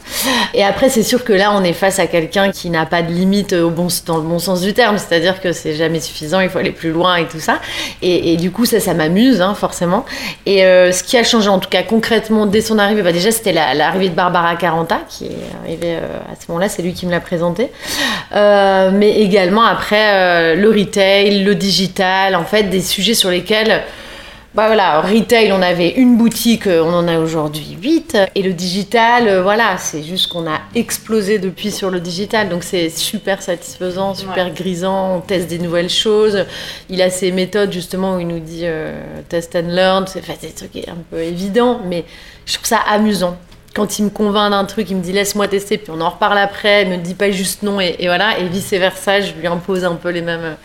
[0.54, 3.12] Et après, c'est sûr que là, on est face à quelqu'un qui n'a pas de
[3.12, 6.48] limite au bon, dans le bon sens du terme, c'est-à-dire que c'est jamais suffisant, il
[6.48, 7.58] faut aller plus loin et tout ça.
[8.02, 10.04] Et, du coup, ça, ça m'amuse, hein, forcément.
[10.46, 13.52] Et ce qui a changé, en tout cas concrètement, dès son arrivée, bah, déjà, c'était
[13.52, 17.20] l'arrivée de Barbara Caranta, qui est arrivée à ce moment-là, c'est lui qui me l'a
[17.20, 17.70] présenté.
[18.34, 23.82] Euh, mais également après euh, le retail, le digital, en fait, des sujets sur lesquels.
[24.54, 28.18] Bah voilà, retail, on avait une boutique, euh, on en a aujourd'hui 8.
[28.34, 32.50] Et le digital, voilà, c'est juste qu'on a explosé depuis sur le digital.
[32.50, 36.44] Donc c'est super satisfaisant, super grisant, on teste des nouvelles choses.
[36.90, 38.66] Il a ses méthodes justement où il nous dit
[39.30, 42.04] test and learn, c'est des trucs un peu évidents, mais
[42.44, 43.38] je trouve ça amusant
[43.74, 46.38] quand il me convainc d'un truc, il me dit laisse-moi tester, puis on en reparle
[46.38, 49.84] après, il me dit pas juste non, et, voilà, et vice versa, je lui impose
[49.84, 50.56] un peu les mêmes.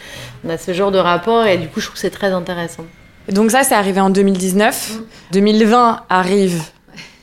[0.45, 2.85] On a ce genre de rapport, et du coup, je trouve que c'est très intéressant.
[3.29, 4.99] Donc, ça, c'est arrivé en 2019.
[5.31, 5.99] 2020 mm.
[6.09, 6.61] arrive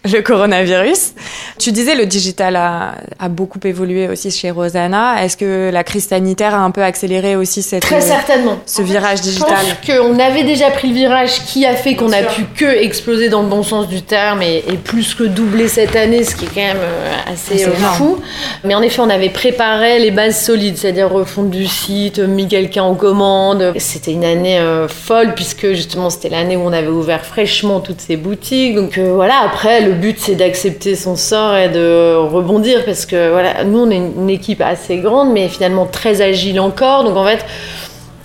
[0.05, 1.13] le coronavirus.
[1.59, 5.25] Tu disais le digital a, a beaucoup évolué aussi chez Rosanna.
[5.25, 8.59] Est-ce que la crise sanitaire a un peu accéléré aussi cette, Très certainement.
[8.67, 12.13] ce virage digital Je pense qu'on avait déjà pris le virage qui a fait qu'on
[12.13, 15.69] a pu que exploser dans le bon sens du terme et, et plus que doubler
[15.69, 18.19] cette année, ce qui est quand même euh, assez euh, fou.
[18.65, 22.83] Mais en effet, on avait préparé les bases solides, c'est-à-dire refonte du site, mis quelqu'un
[22.83, 23.73] en commande.
[23.79, 28.01] C'était une année euh, folle puisque justement c'était l'année où on avait ouvert fraîchement toutes
[28.01, 28.75] ces boutiques.
[28.75, 33.31] Donc euh, voilà, après le but c'est d'accepter son sort et de rebondir parce que
[33.31, 37.05] voilà, nous on est une équipe assez grande mais finalement très agile encore.
[37.05, 37.45] Donc en fait,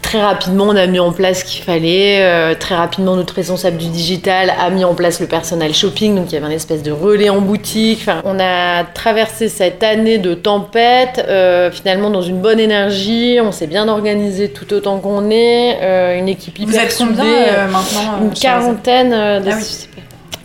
[0.01, 2.17] Très rapidement, on a mis en place ce qu'il fallait.
[2.21, 6.15] Euh, très rapidement, notre responsable du digital a mis en place le personal shopping.
[6.15, 7.99] Donc, il y avait un espèce de relais en boutique.
[8.01, 13.37] Enfin, on a traversé cette année de tempête, euh, finalement, dans une bonne énergie.
[13.39, 15.77] On s'est bien organisé tout autant qu'on est.
[15.83, 17.21] Euh, une équipe hyper Vous êtes soudée.
[17.21, 19.87] euh, maintenant euh, Une quarantaine euh, de Ah oui.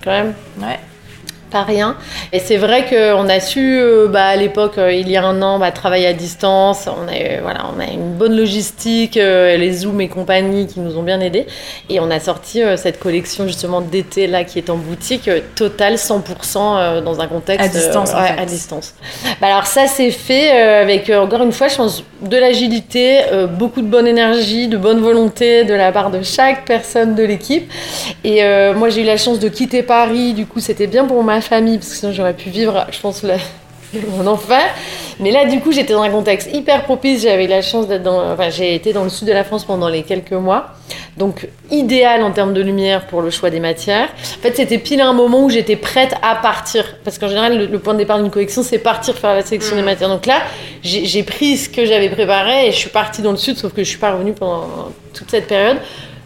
[0.04, 0.78] quand même Ouais.
[1.50, 1.96] Pas rien.
[2.32, 5.40] Et c'est vrai qu'on a su, euh, bah, à l'époque, euh, il y a un
[5.42, 6.88] an, bah, travailler à distance.
[6.88, 10.80] On a, eu- voilà, on a une bonne logistique, euh, les Zoom et compagnie qui
[10.80, 11.46] nous ont bien aidés.
[11.88, 15.40] Et on a sorti euh, cette collection justement d'été là qui est en boutique, euh,
[15.54, 18.40] totale 100% euh, dans un contexte À distance, ouais, fait.
[18.42, 18.94] à distance.
[19.40, 23.18] Bah, alors ça c'est fait euh, avec euh, encore une fois, je pense de l'agilité,
[23.32, 27.22] euh, beaucoup de bonne énergie, de bonne volonté de la part de chaque personne de
[27.22, 27.70] l'équipe.
[28.24, 30.32] Et euh, moi, j'ai eu la chance de quitter Paris.
[30.32, 33.24] Du coup, c'était bien pour ma famille, parce que sinon, j'aurais pu vivre, je pense,
[34.16, 34.62] mon enfer.
[35.20, 37.22] Mais là, du coup, j'étais dans un contexte hyper propice.
[37.22, 38.32] J'avais la chance d'être dans.
[38.32, 40.66] Enfin, j'ai été dans le sud de la France pendant les quelques mois.
[41.16, 44.08] Donc, idéal en termes de lumière pour le choix des matières.
[44.08, 46.96] En fait, c'était pile un moment où j'étais prête à partir.
[47.04, 49.76] Parce qu'en général, le, le point de départ d'une collection, c'est partir faire la sélection
[49.76, 50.08] des matières.
[50.08, 50.42] Donc là,
[50.82, 53.72] j'ai j'ai pris ce que j'avais préparé et je suis partie dans le sud, sauf
[53.72, 55.78] que je suis pas revenue pendant toute cette période.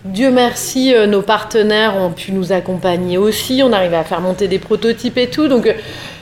[0.05, 3.63] Dieu merci, euh, nos partenaires ont pu nous accompagner aussi.
[3.65, 5.49] On arrivait à faire monter des prototypes et tout.
[5.49, 5.73] Donc, euh,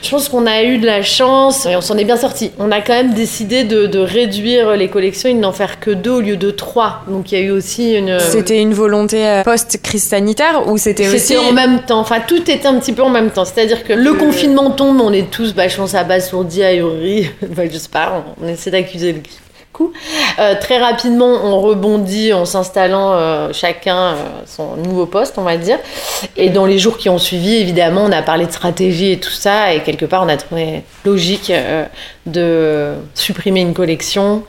[0.01, 2.51] je pense qu'on a eu de la chance et on s'en est bien sorti.
[2.57, 5.91] On a quand même décidé de, de réduire les collections et de n'en faire que
[5.91, 7.03] deux au lieu de trois.
[7.07, 8.19] Donc, il y a eu aussi une.
[8.19, 11.99] C'était une volonté euh, post-crise sanitaire ou c'était aussi C'était en même temps.
[11.99, 13.45] Enfin, tout était un petit peu en même temps.
[13.45, 17.29] C'est-à-dire que le confinement tombe, on est tous, bah, je pense, abasourdis, ahuris.
[17.55, 19.19] Bah, je sais pas, on, on essaie d'accuser le
[20.39, 25.57] Euh, très rapidement, on rebondit en s'installant euh, chacun euh, son nouveau poste, on va
[25.57, 25.79] dire.
[26.35, 29.31] Et dans les jours qui ont suivi, évidemment, on a parlé de stratégie et tout
[29.31, 29.73] ça.
[29.73, 31.51] Et quelque part, on a trouvé logique
[32.27, 34.43] de supprimer une collection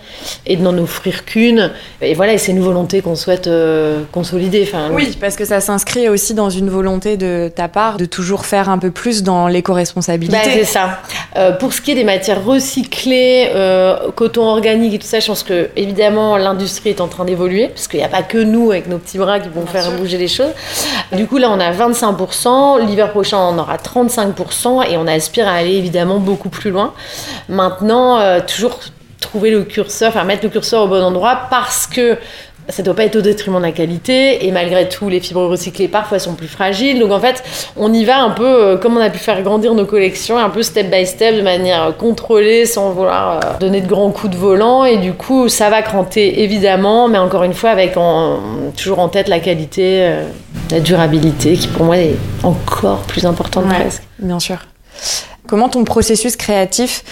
[0.47, 1.71] et de n'en offrir qu'une.
[2.03, 4.65] Et voilà, et c'est une volonté qu'on souhaite euh, consolider.
[4.67, 8.45] Enfin, Oui, parce que ça s'inscrit aussi dans une volonté de ta part de toujours
[8.47, 10.39] faire un peu plus dans Bah, l'éco-responsabilité.
[10.45, 11.01] c'est ça.
[11.37, 15.27] Euh, pour ce qui est des matières recyclées, euh, coton organique et tout ça, je
[15.27, 18.71] pense que évidemment l'industrie est en train d'évoluer, parce qu'il n'y a pas que nous
[18.71, 20.53] avec nos petits bras qui vont faire bouger les choses.
[21.13, 22.85] Du coup, là, on a 25%.
[22.87, 26.93] L'hiver prochain, on aura 35%, et on aspire à aller évidemment beaucoup plus loin.
[27.49, 27.68] Maintenant,
[28.21, 28.79] euh, toujours
[29.21, 32.17] trouver le curseur, enfin mettre le curseur au bon endroit, parce que
[32.71, 35.89] ça doit pas être au détriment de la qualité et malgré tout les fibres recyclées
[35.89, 36.99] parfois sont plus fragiles.
[36.99, 37.43] Donc en fait
[37.79, 40.51] on y va un peu euh, comme on a pu faire grandir nos collections un
[40.51, 44.39] peu step by step de manière contrôlée sans vouloir euh, donner de grands coups de
[44.39, 44.85] volant.
[44.85, 48.39] Et du coup ça va cranter évidemment mais encore une fois avec en-
[48.77, 50.25] toujours en tête la qualité euh,
[50.71, 54.03] la durabilité qui pour moi est encore plus importante Ouais, presque.
[54.19, 54.59] Bien sûr.
[55.49, 57.03] Comment ton processus créatif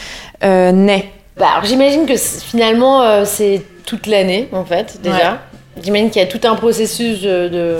[0.44, 5.33] euh, naît Bah, alors, j'imagine que finalement, euh, c'est toute l'année, en fait, déjà.
[5.33, 5.38] Ouais.
[5.83, 7.77] J'imagine qu'il y a tout un processus de, de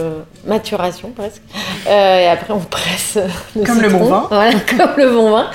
[0.47, 1.41] maturation, presque.
[1.89, 3.19] Euh, et après, on presse
[3.55, 4.27] le Comme le bon vin.
[4.31, 5.51] Voilà, comme le bon vin.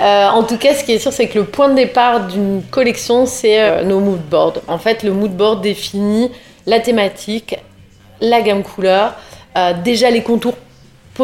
[0.00, 2.62] Euh, en tout cas, ce qui est sûr, c'est que le point de départ d'une
[2.70, 4.60] collection, c'est euh, nos mood boards.
[4.68, 6.30] En fait, le mood board définit
[6.66, 7.56] la thématique,
[8.22, 9.14] la gamme couleur,
[9.58, 10.54] euh, déjà les contours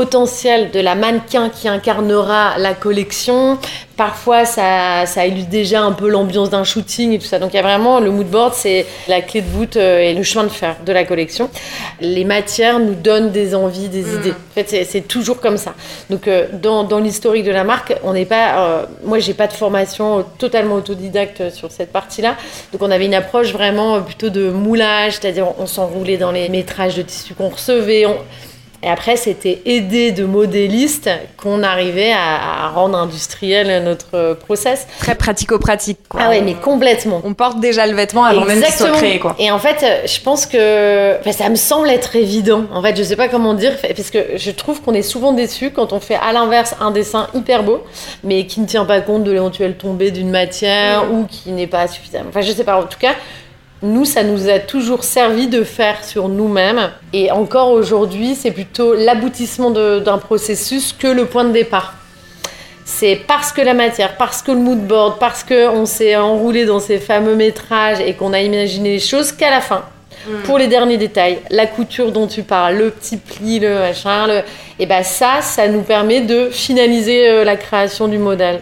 [0.02, 3.58] potentiels de la mannequin qui incarnera la collection.
[3.96, 7.40] Parfois, ça, ça illustre déjà un peu l'ambiance d'un shooting et tout ça.
[7.40, 10.14] Donc, il y a vraiment le mood board, c'est la clé de voûte euh, et
[10.14, 11.50] le chemin de fer de la collection.
[12.00, 14.30] Les matières nous donnent des envies, des idées.
[14.30, 15.74] En fait, c'est- toujours comme ça.
[16.10, 18.46] Donc, euh, dans, dans l'historique de la marque, on n'est pas.
[18.60, 22.36] euh, moi, j'ai pas de formation totalement autodidacte sur cette partie-là.
[22.72, 26.48] Donc, on avait une approche vraiment euh, plutôt de moulage, c'est-à-dire on, s'enroulait dans les
[26.48, 28.06] métrages de tissu qu'on recevait.
[28.06, 28.16] on-
[28.82, 34.86] et après, c'était aidé de modélistes qu'on arrivait à, à rendre industriel notre process.
[35.00, 35.98] Très pratico-pratique.
[36.08, 36.20] quoi.
[36.24, 37.20] Ah ouais, mais complètement.
[37.24, 39.18] On porte déjà le vêtement avant même qu'il soit créé.
[39.18, 39.34] Quoi.
[39.38, 42.64] Et en fait, euh, je pense que enfin, ça me semble être évident.
[42.72, 45.70] En fait, je sais pas comment dire, parce que je trouve qu'on est souvent déçu
[45.70, 47.82] quand on fait à l'inverse un dessin hyper beau,
[48.22, 51.88] mais qui ne tient pas compte de l'éventuelle tombée d'une matière ou qui n'est pas
[51.88, 52.26] suffisamment.
[52.28, 52.78] Enfin, je sais pas.
[52.78, 53.14] En tout cas,
[53.82, 56.90] nous, ça nous a toujours servi de faire sur nous-mêmes.
[57.12, 61.94] Et encore aujourd'hui, c'est plutôt l'aboutissement d'un processus que le point de départ.
[62.84, 66.80] c'est parce que la matière, parce que le mood board, parce qu'on s'est enroulé dans
[66.80, 69.84] ces fameux métrages et qu'on a imaginé les choses qu'à la fin.
[70.26, 70.42] Mm.
[70.44, 74.42] Pour les derniers détails, la couture dont tu parles, le petit pli, le machin, le...
[74.78, 78.60] et ben ça, ça nous permet de finaliser euh, la création du modèle.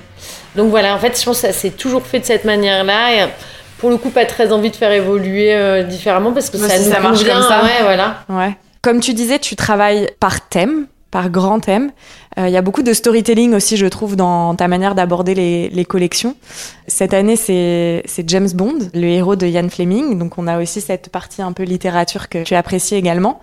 [0.56, 3.14] Donc voilà, en fait, je pense que ça s'est toujours fait de cette manière-là.
[3.14, 3.28] Et
[3.78, 6.90] pour le coup, pas très envie de faire évoluer euh, différemment parce que ça nous
[6.90, 7.62] ça marche convient, comme ça.
[7.62, 8.24] Ouais, voilà.
[8.28, 8.56] Ouais.
[8.82, 11.90] Comme tu disais, tu travailles par thème, par grand thème.
[12.38, 15.68] Euh, Il y a beaucoup de storytelling aussi, je trouve, dans ta manière d'aborder les,
[15.70, 16.36] les collections.
[16.86, 20.18] Cette année, c'est c'est James Bond, le héros de Ian Fleming.
[20.18, 23.40] Donc, on a aussi cette partie un peu littérature que tu apprécies également.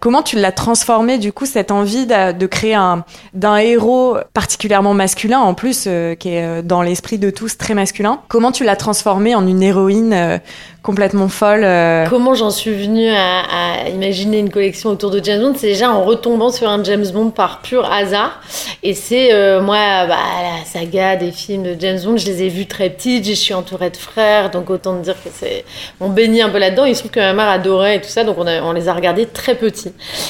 [0.00, 5.40] Comment tu l'as transformé, du coup, cette envie de, créer un d'un héros particulièrement masculin,
[5.40, 8.20] en plus, euh, qui est euh, dans l'esprit de tous très masculin?
[8.28, 10.38] Comment tu l'as transformé en une héroïne euh,
[10.84, 11.66] complètement folle
[12.08, 15.54] Comment j'en suis venue à, imaginer une collection autour de James Bond?
[15.56, 18.40] C'est déjà en retombant sur un James Bond par pur hasard.
[18.84, 22.66] Et c'est moi, bah, la saga des films de James Bond, je les ai vus
[22.66, 25.64] très petites, je suis entourée de frères, donc autant dire que c'est.
[26.00, 26.84] On baignait un peu là-dedans.
[26.84, 28.94] Il se trouve que ma mère adorait et tout ça, donc on, on les a
[28.94, 29.87] regardés très petits.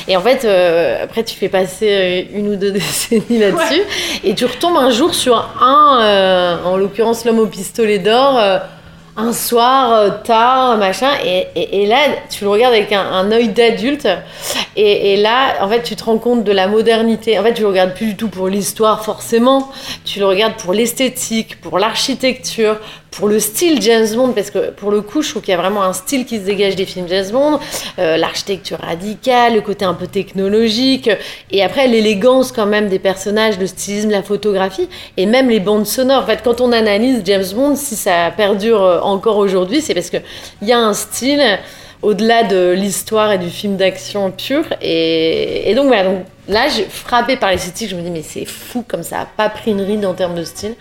[0.09, 1.89] Et en fait, euh, après, tu fais passer
[2.33, 3.83] euh, une ou deux décennies là-dessus,
[4.25, 8.39] et tu retombes un jour sur un, euh, en l'occurrence l'homme au pistolet d'or.
[8.39, 8.59] euh,
[9.21, 11.97] un soir tard, machin, et, et, et là,
[12.31, 14.07] tu le regardes avec un, un œil d'adulte,
[14.81, 17.37] et, là, en fait, tu te rends compte de la modernité.
[17.37, 19.69] En fait, tu le regardes plus du tout pour l'histoire, forcément,
[20.05, 22.79] tu le regardes pour l'esthétique, pour l'architecture,
[23.11, 25.61] pour le style James Bond, parce que pour le coup, je trouve qu'il y a
[25.61, 27.59] vraiment un style qui se dégage des films James Bond,
[27.99, 31.11] euh, l'architecture radicale, le côté un peu technologique,
[31.51, 35.87] et après l'élégance quand même des personnages, le stylisme, la photographie, et même les bandes
[35.87, 36.23] sonores.
[36.23, 40.11] En fait, quand on analyse James Bond, si ça perdure euh, encore aujourd'hui, c'est parce
[40.11, 40.23] qu'il
[40.63, 41.43] y a un style
[42.03, 44.65] au-delà de l'histoire et du film d'action pur.
[44.83, 46.11] Et, donc voilà,
[46.49, 49.49] là, j'ai frappé par l'esthétique, je me dis, mais c'est fou comme ça a pas
[49.49, 50.75] pris une ride en termes de style.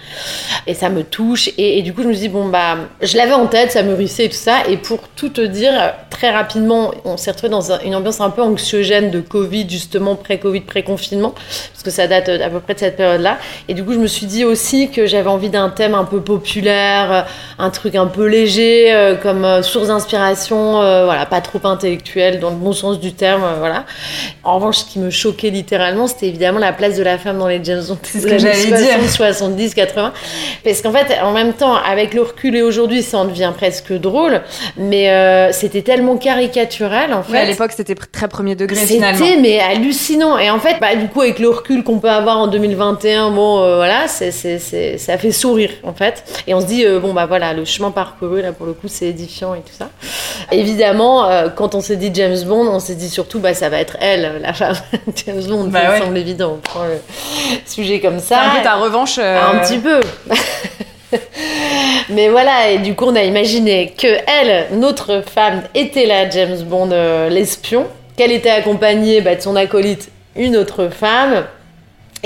[0.66, 1.50] Et ça me touche.
[1.58, 4.30] Et, du coup, je me dis, bon, bah, je l'avais en tête, ça mûrissait et
[4.30, 4.66] tout ça.
[4.68, 8.30] Et pour tout te dire, très rapidement, on s'est retrouvé dans un- une ambiance un
[8.30, 11.34] peu anxiogène de Covid, justement, pré-Covid, pré-confinement,
[11.72, 13.38] parce que ça date à peu près de cette période-là.
[13.68, 16.22] Et du coup, je me suis dit aussi que j'avais envie d'un thème un peu
[16.22, 17.22] populaire, euh,
[17.60, 20.74] un truc un peu léger, euh, comme euh, source d'inspiration,
[21.06, 23.86] voilà, pas trop intellectuel, dans le bon sens du terme, voilà.
[24.44, 27.48] En revanche, ce qui me choquait littéralement, c'était évidemment la place de la femme dans
[27.48, 27.98] les James Bond.
[28.04, 28.98] C'est ce que j'allais dire.
[29.10, 30.13] 70, 80.
[30.63, 33.91] Parce qu'en fait, en même temps, avec le recul et aujourd'hui, ça en devient presque
[33.93, 34.41] drôle,
[34.78, 37.32] mais euh, c'était tellement caricatural, en fait.
[37.32, 39.26] Ouais, à l'époque, c'était très premier degré finalement.
[39.26, 40.38] C'était mais hallucinant.
[40.38, 43.62] Et en fait, bah, du coup, avec le recul qu'on peut avoir en 2021, bon,
[43.62, 46.24] euh, voilà, c'est, ça fait sourire, en fait.
[46.46, 48.88] Et on se dit, euh, bon, bah voilà, le chemin parcouru, là, pour le coup,
[48.88, 49.89] c'est édifiant et tout ça.
[50.52, 53.98] Évidemment, quand on s'est dit James Bond, on s'est dit surtout, bah, ça va être
[54.00, 54.76] elle, la femme.
[55.26, 56.00] James Bond, Bah ça ouais.
[56.00, 56.54] me semble évident.
[56.58, 57.00] On prend le
[57.66, 58.40] sujet comme ça.
[58.42, 59.18] un peu ta revanche.
[59.20, 60.00] euh, Un petit peu.
[62.10, 66.62] Mais voilà, et du coup, on a imaginé que elle, notre femme, était la James
[66.64, 67.86] Bond, euh, l'espion,
[68.18, 71.46] qu'elle était accompagnée bah, de son acolyte, une autre femme.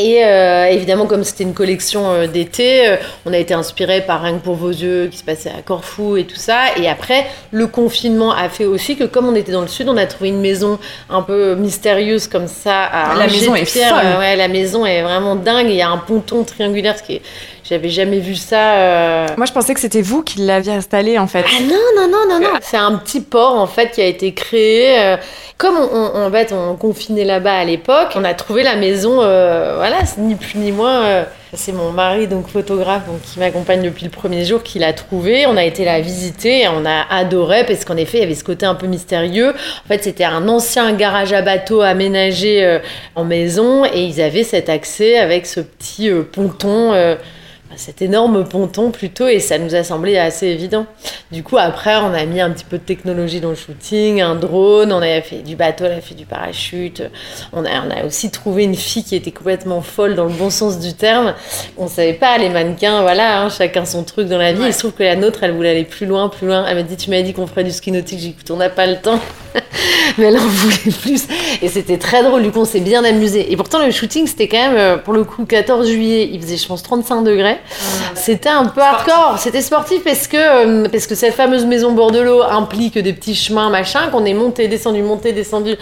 [0.02, 2.96] Et euh, évidemment, comme c'était une collection euh, d'été, euh,
[3.28, 6.18] on a été inspiré par Rien que pour vos yeux, qui se passait à Corfou
[6.18, 6.76] et tout ça.
[6.78, 9.98] Et après, le confinement a fait aussi que, comme on était dans le sud, on
[9.98, 12.84] a trouvé une maison un peu mystérieuse comme ça.
[12.84, 13.90] À La maison est pierre.
[13.90, 14.20] folle.
[14.20, 15.68] Ouais, la maison est vraiment dingue.
[15.70, 17.22] Il y a un ponton triangulaire, ce qui est...
[17.70, 18.74] j'avais jamais vu ça.
[18.76, 21.46] euh, Moi, je pensais que c'était vous qui l'aviez installé en fait.
[21.48, 22.60] ah non, non, non, non, non.
[22.62, 25.00] C'est un petit port en fait qui a été créé.
[25.00, 25.18] euh,
[25.58, 29.20] comme on, on- en fait, on confinait là-bas à l'époque, on a trouvé la maison,
[29.22, 31.26] euh, voilà, ni plus ni moins.
[31.54, 35.46] c'est mon mari, donc photographe, donc, qui m'accompagne depuis le premier jour, qui l'a trouvé.
[35.46, 38.34] On a été la visiter et on a adoré parce qu'en effet, il y avait
[38.36, 39.50] ce côté un peu mystérieux.
[39.52, 42.80] En fait, c'était un ancien garage à bateau aménagé
[43.16, 46.94] en maison et ils avaient cet accès avec ce petit ponton.
[47.78, 50.86] Cet énorme ponton plutôt et ça nous a semblé assez évident.
[51.32, 54.36] Du coup après on a mis un petit peu de technologie dans le shooting, un
[54.36, 57.04] drone, on a fait du bateau, on a fait du parachute,
[57.54, 60.50] on a, on a aussi trouvé une fille qui était complètement folle dans le bon
[60.50, 61.34] sens du terme.
[61.78, 64.64] On savait pas les mannequins, voilà, hein, chacun son truc dans la vie.
[64.66, 66.66] Il se trouve que la nôtre elle voulait aller plus loin, plus loin.
[66.68, 68.58] Elle m'a dit tu m'as dit qu'on ferait du ski nautique, j'ai dit écoute on
[68.58, 69.20] n'a pas le temps.
[70.18, 71.28] Mais elle en voulait plus.
[71.62, 73.52] Et c'était très drôle, du coup on s'est bien amusé.
[73.52, 76.58] Et pourtant le shooting c'était quand même, euh, pour le coup, 14 juillet, il faisait
[76.58, 77.58] je pense 35 degrés.
[78.16, 82.44] C'était un peu hardcore, c'était sportif parce que, euh, parce que cette fameuse maison Bordelot
[82.44, 85.76] implique des petits chemins, machin, qu'on est monté, descendu, monté, descendu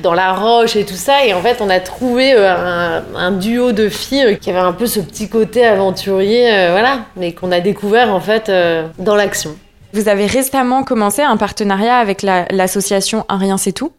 [0.00, 1.24] dans la roche et tout ça.
[1.24, 4.72] Et en fait on a trouvé euh, un, duo de filles euh, qui avait un
[4.72, 8.50] peu ce petit côté aventurier, voilà, mais qu'on a découvert en fait
[8.98, 9.56] dans l'action.
[9.92, 13.92] Vous avez récemment commencé un partenariat avec la- l'association Un Rien C'est Tout?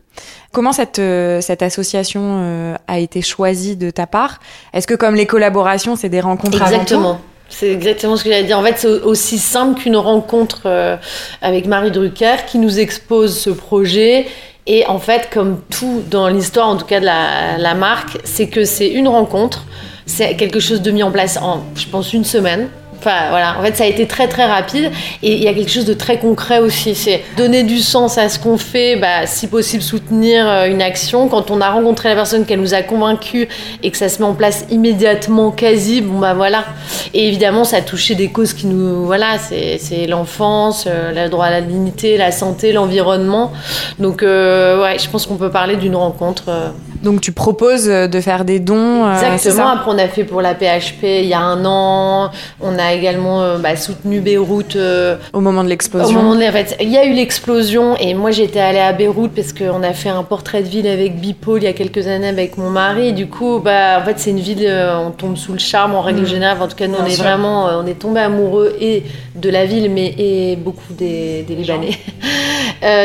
[0.51, 4.39] Comment cette, euh, cette association euh, a été choisie de ta part?
[4.73, 7.19] Est-ce que comme les collaborations, c'est des rencontres Exactement.
[7.49, 8.59] C'est exactement ce que j'allais dire.
[8.59, 10.97] En fait, c'est aussi simple qu'une rencontre euh,
[11.41, 14.25] avec Marie Drucker qui nous expose ce projet.
[14.65, 18.47] Et en fait, comme tout dans l'histoire, en tout cas de la, la marque, c'est
[18.47, 19.65] que c'est une rencontre.
[20.05, 22.69] C'est quelque chose de mis en place en, je pense, une semaine.
[22.99, 23.57] Enfin, voilà.
[23.59, 25.93] En fait, ça a été très très rapide et il y a quelque chose de
[25.93, 26.95] très concret aussi.
[26.95, 31.27] C'est donner du sens à ce qu'on fait, bah, si possible soutenir euh, une action.
[31.27, 33.47] Quand on a rencontré la personne qu'elle nous a convaincu
[33.83, 36.65] et que ça se met en place immédiatement, quasi, bon bah voilà.
[37.13, 41.45] Et évidemment, ça a touché des causes qui nous, voilà, c'est l'enfance, euh, le droit
[41.45, 43.53] à la dignité, la santé, l'environnement.
[43.99, 46.73] Donc euh, ouais, je pense qu'on peut parler d'une rencontre.
[47.01, 47.05] Euh.
[47.05, 49.09] Donc tu proposes de faire des dons.
[49.11, 49.67] Exactement.
[49.69, 52.31] Après, on a fait pour la PHP il y a un an.
[52.61, 54.75] On a également euh, bah, soutenu Beyrouth.
[54.75, 56.19] Euh, au moment de l'explosion.
[56.19, 59.83] En fait, il y a eu l'explosion et moi j'étais allée à Beyrouth parce qu'on
[59.83, 62.69] a fait un portrait de ville avec Bipol il y a quelques années avec mon
[62.69, 63.09] mari.
[63.09, 65.95] Et du coup, bah, en fait, c'est une ville, euh, on tombe sous le charme
[65.95, 66.27] en règle mmh.
[66.27, 66.61] générale.
[66.61, 69.03] En tout cas, nous, on est vraiment, on est tombé amoureux et
[69.35, 71.91] de la ville, mais et beaucoup des, Libanais.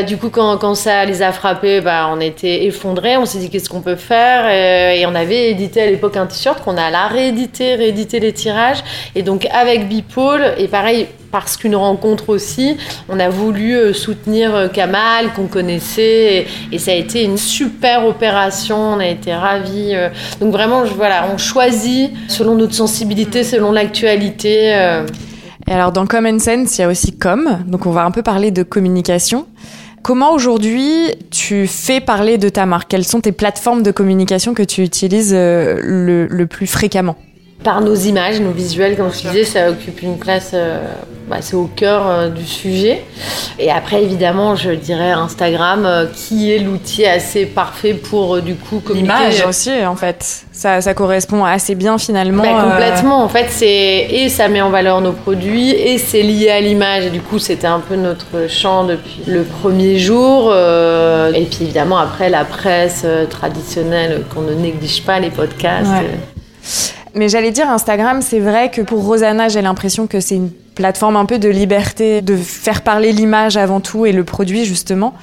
[0.06, 3.16] du coup, quand, ça les a frappés, bah, on était effondrés.
[3.16, 4.48] On s'est dit qu'est-ce qu'on peut faire?
[4.48, 8.82] Et on avait édité à l'époque un t-shirt qu'on a la réédité, réédité les tirages.
[9.14, 12.76] Et donc avec Bipole, et pareil, parce qu'une rencontre aussi,
[13.08, 18.06] on a voulu euh, soutenir euh, Kamal, qu'on connaissait, et, ça a été une super
[18.06, 19.94] opération, on a été ravis.
[19.94, 20.10] Euh.
[20.40, 24.74] Donc vraiment, voilà, on choisit selon notre sensibilité, selon l'actualité.
[25.66, 28.22] Et alors dans Common Sense, il y a aussi Com, donc on va un peu
[28.22, 29.46] parler de communication.
[30.02, 30.90] Comment aujourd'hui
[31.30, 32.90] tu fais parler de ta marque?
[32.90, 37.16] Quelles sont tes plateformes de communication que tu utilises le plus fréquemment?
[37.62, 40.84] Par nos images, nos visuels, comme je disais, ça occupe une place, euh,
[41.28, 43.04] bah, c'est au cœur euh, du sujet.
[43.58, 48.80] Et après, évidemment, je dirais Instagram, euh, qui est l'outil assez parfait pour du coup
[48.80, 49.12] communiquer.
[49.12, 52.42] L'image aussi, en fait, ça, ça, correspond assez bien finalement.
[52.42, 56.50] Bah, complètement, en fait, c'est et ça met en valeur nos produits et c'est lié
[56.50, 57.06] à l'image.
[57.06, 60.52] Et du coup, c'était un peu notre champ depuis le premier jour.
[60.52, 65.90] et puis évidemment, après la presse traditionnelle qu'on ne néglige pas, les podcasts.
[67.14, 71.16] Mais j'allais dire Instagram, c'est vrai que pour Rosanna, j'ai l'impression que c'est une plateforme
[71.16, 75.14] un peu de liberté, de faire parler l'image avant tout et le produit justement.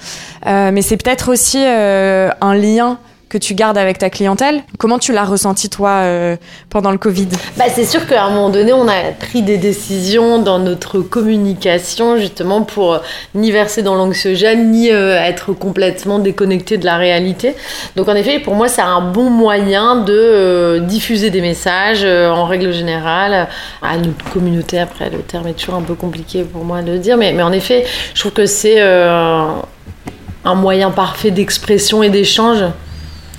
[0.45, 4.63] Euh, mais c'est peut-être aussi euh, un lien que tu gardes avec ta clientèle.
[4.79, 6.35] Comment tu l'as ressenti toi euh,
[6.69, 7.27] pendant le Covid?
[7.57, 12.17] Bah, C'est sûr qu'à un moment donné, on a pris des décisions dans notre communication
[12.17, 13.01] justement pour
[13.35, 17.53] ni verser dans l'anxiogène, ni euh, être complètement déconnecté de la réalité.
[17.95, 22.45] Donc en effet, pour moi, c'est un bon moyen de euh, diffuser des messages en
[22.45, 23.47] règle générale
[23.83, 24.79] à notre communauté.
[24.79, 27.43] Après, le terme est toujours un peu compliqué pour moi de le dire, mais, mais
[27.43, 32.63] en effet, je trouve que c'est un moyen parfait d'expression et d'échange.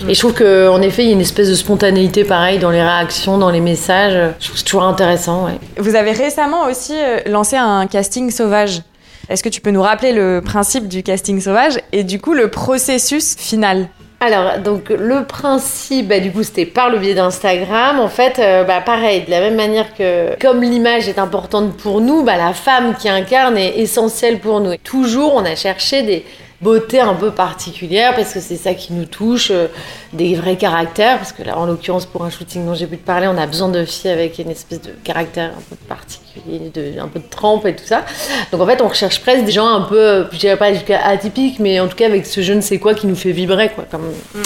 [0.08, 2.82] Et je trouve qu'en effet, il y a une espèce de spontanéité pareil dans les
[2.82, 4.34] réactions, dans les messages.
[4.38, 5.48] Je trouve c'est toujours intéressant.
[5.78, 8.82] Vous avez récemment aussi euh, lancé un casting sauvage.
[9.28, 12.48] Est-ce que tu peux nous rappeler le principe du casting sauvage et du coup le
[12.48, 13.88] processus final?
[14.22, 17.98] Alors, donc le principe, bah, du coup, c'était par le biais d'Instagram.
[17.98, 22.02] En fait, euh, bah, pareil, de la même manière que comme l'image est importante pour
[22.02, 24.72] nous, bah, la femme qui incarne est essentielle pour nous.
[24.72, 26.24] Et toujours, on a cherché des,
[26.60, 29.68] beauté un peu particulière parce que c'est ça qui nous touche, euh,
[30.12, 31.18] des vrais caractères.
[31.18, 33.46] Parce que là, en l'occurrence, pour un shooting dont j'ai pu te parler, on a
[33.46, 37.28] besoin de filles avec une espèce de caractère un peu particulier, de, un peu de
[37.28, 38.04] trempe et tout ça.
[38.52, 40.70] Donc en fait, on recherche presque des gens un peu, je dirais pas
[41.04, 43.70] atypiques, mais en tout cas avec ce je ne sais quoi qui nous fait vibrer.
[43.70, 44.02] Quoi, comme...
[44.34, 44.42] Mm.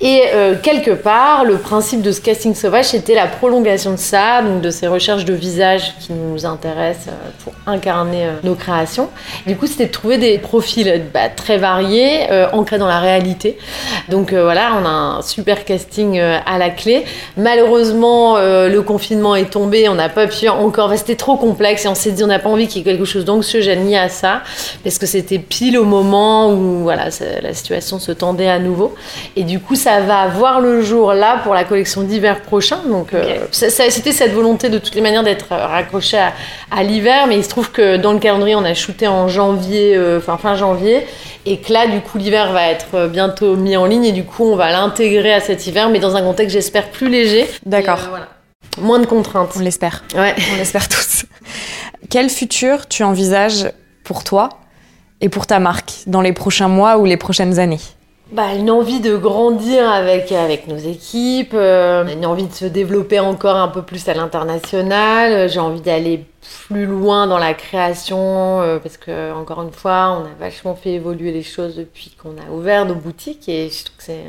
[0.00, 4.42] Et euh, quelque part, le principe de ce casting sauvage, c'était la prolongation de ça,
[4.42, 9.08] donc de ces recherches de visages qui nous intéressent euh, pour incarner nos créations.
[9.46, 13.58] Du coup, c'était de trouver des profils bah, très variés, euh, ancrés dans la réalité.
[14.08, 17.04] Donc euh, voilà, on a un super casting euh, à la clé.
[17.36, 21.94] Malheureusement, le confinement est tombé, on n'a pas pu encore, c'était trop complexe et on
[21.94, 24.42] s'est dit on n'a pas envie qu'il y ait quelque chose d'anxiogène ni à ça,
[24.82, 27.04] parce que c'était pile au moment où voilà,
[27.42, 28.94] la situation se tendait à nouveau.
[29.36, 32.78] Et du coup, ça va voir le jour là pour la collection d'hiver prochain.
[32.88, 33.12] Donc
[33.52, 36.32] c'était cette volonté de toutes les manières d'être raccroché à,
[36.70, 39.98] à l'hiver, mais il se trouve que dans le calendrier, on a shooté en janvier,
[40.16, 41.06] enfin fin janvier,
[41.50, 44.24] et que là, du coup, l'hiver va être euh, bientôt mis en ligne et du
[44.24, 47.48] coup, on va l'intégrer à cet hiver, mais dans un contexte, j'espère, plus léger.
[47.64, 48.00] D'accord.
[48.12, 48.18] Euh,
[48.80, 49.52] Moins de contraintes.
[49.56, 50.04] On l'espère.
[50.14, 50.34] Ouais.
[50.52, 51.24] On l'espère tous.
[52.10, 53.70] Quel futur tu envisages
[54.04, 54.50] pour toi
[55.20, 57.80] et pour ta marque dans les prochains mois ou les prochaines années?
[58.30, 63.20] Bah, une envie de grandir avec, avec nos équipes, euh, une envie de se développer
[63.20, 66.26] encore un peu plus à l'international, j'ai envie d'aller
[66.68, 70.90] plus loin dans la création euh, parce que encore une fois on a vachement fait
[70.90, 74.24] évoluer les choses depuis qu'on a ouvert nos boutiques et je trouve que c'est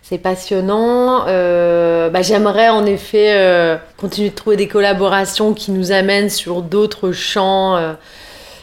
[0.00, 1.24] c'est passionnant.
[1.26, 7.10] Euh, bah, j'aimerais en effet continuer de trouver des collaborations qui nous amènent sur d'autres
[7.10, 7.96] champs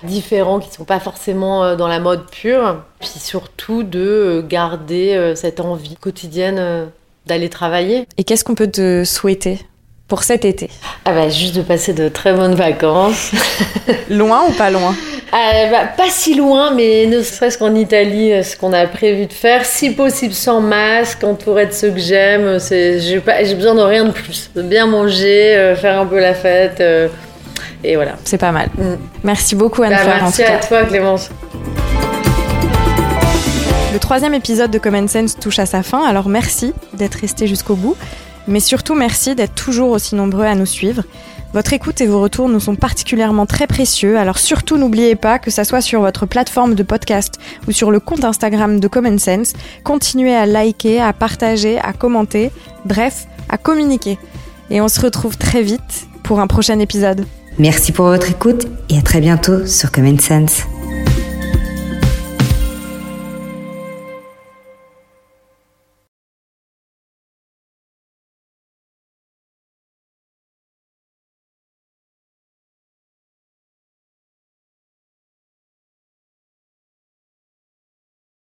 [0.05, 2.81] différents qui ne sont pas forcément euh, dans la mode pure.
[2.99, 6.89] Puis surtout de euh, garder euh, cette envie quotidienne
[7.25, 8.07] d'aller travailler.
[8.17, 9.59] Et qu'est-ce qu'on peut te souhaiter
[10.07, 10.69] pour cet été?
[11.05, 13.31] Ah bah, Juste de passer de très bonnes vacances.
[14.09, 14.95] loin ou pas loin?
[15.31, 19.33] Ah, bah, Pas si loin, mais ne serait-ce qu'en Italie, ce qu'on a prévu de
[19.33, 22.59] faire, si possible sans masque, entouré de ceux que j'aime.
[22.69, 23.19] J'ai
[23.55, 24.51] besoin de rien de plus.
[24.55, 26.81] De bien manger, faire un peu la fête.
[27.85, 28.15] Et voilà.
[28.23, 28.69] C'est pas mal.
[28.77, 28.95] Mm.
[29.23, 30.05] Merci beaucoup Anne-Fleur.
[30.05, 31.29] Bah, merci à toi Clémence.
[33.93, 37.75] Le troisième épisode de Common Sense touche à sa fin, alors merci d'être resté jusqu'au
[37.75, 37.95] bout,
[38.45, 41.03] mais surtout merci d'être toujours aussi nombreux à nous suivre.
[41.53, 45.49] Votre écoute et vos retours nous sont particulièrement très précieux, alors surtout n'oubliez pas que
[45.49, 47.35] ça soit sur votre plateforme de podcast
[47.69, 49.53] ou sur le compte Instagram de Common Sense,
[49.85, 52.51] continuez à liker, à partager, à commenter,
[52.83, 54.19] bref, à communiquer.
[54.69, 57.25] Et on se retrouve très vite pour un prochain épisode.
[57.57, 60.63] Merci pour votre écoute et à très bientôt sur Common Sense.